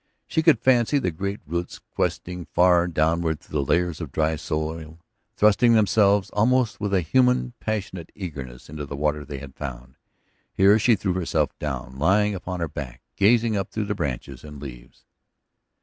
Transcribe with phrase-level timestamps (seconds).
[0.25, 4.97] She could fancy the great roots, questing far downward through the layers of dry soil,
[5.37, 9.97] thrusting themselves almost with a human, passionate eagerness into the water they had found.
[10.55, 14.59] Here she threw herself down, lying upon her back, gazing up through the branches and
[14.59, 15.05] leaves.